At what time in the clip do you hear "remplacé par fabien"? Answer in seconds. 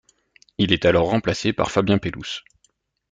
1.11-1.99